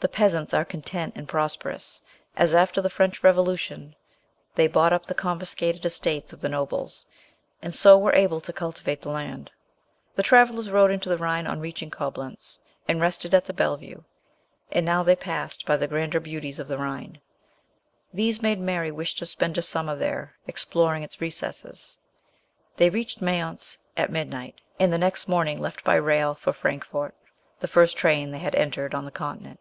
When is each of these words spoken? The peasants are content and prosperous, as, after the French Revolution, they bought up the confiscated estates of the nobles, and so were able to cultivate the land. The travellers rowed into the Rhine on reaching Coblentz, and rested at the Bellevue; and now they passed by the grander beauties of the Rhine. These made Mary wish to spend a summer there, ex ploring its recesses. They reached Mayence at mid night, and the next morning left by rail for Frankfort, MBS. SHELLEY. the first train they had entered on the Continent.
The 0.00 0.08
peasants 0.08 0.54
are 0.54 0.64
content 0.64 1.14
and 1.16 1.26
prosperous, 1.28 2.02
as, 2.36 2.54
after 2.54 2.80
the 2.80 2.88
French 2.88 3.24
Revolution, 3.24 3.96
they 4.54 4.68
bought 4.68 4.92
up 4.92 5.06
the 5.06 5.14
confiscated 5.14 5.84
estates 5.84 6.32
of 6.32 6.40
the 6.40 6.48
nobles, 6.48 7.04
and 7.60 7.74
so 7.74 7.98
were 7.98 8.14
able 8.14 8.40
to 8.42 8.52
cultivate 8.52 9.02
the 9.02 9.08
land. 9.08 9.50
The 10.14 10.22
travellers 10.22 10.70
rowed 10.70 10.92
into 10.92 11.08
the 11.08 11.18
Rhine 11.18 11.48
on 11.48 11.58
reaching 11.58 11.90
Coblentz, 11.90 12.60
and 12.86 13.00
rested 13.00 13.34
at 13.34 13.46
the 13.46 13.52
Bellevue; 13.52 14.04
and 14.70 14.86
now 14.86 15.02
they 15.02 15.16
passed 15.16 15.66
by 15.66 15.76
the 15.76 15.88
grander 15.88 16.20
beauties 16.20 16.60
of 16.60 16.68
the 16.68 16.78
Rhine. 16.78 17.20
These 18.14 18.40
made 18.40 18.60
Mary 18.60 18.92
wish 18.92 19.16
to 19.16 19.26
spend 19.26 19.58
a 19.58 19.62
summer 19.62 19.96
there, 19.96 20.36
ex 20.46 20.64
ploring 20.64 21.02
its 21.02 21.20
recesses. 21.20 21.98
They 22.76 22.88
reached 22.88 23.20
Mayence 23.20 23.78
at 23.96 24.12
mid 24.12 24.30
night, 24.30 24.60
and 24.78 24.92
the 24.92 24.98
next 24.98 25.26
morning 25.26 25.58
left 25.60 25.82
by 25.82 25.96
rail 25.96 26.36
for 26.36 26.52
Frankfort, 26.52 27.16
MBS. 27.16 27.24
SHELLEY. 27.24 27.58
the 27.58 27.66
first 27.68 27.96
train 27.96 28.30
they 28.30 28.38
had 28.38 28.54
entered 28.54 28.94
on 28.94 29.04
the 29.04 29.10
Continent. 29.10 29.58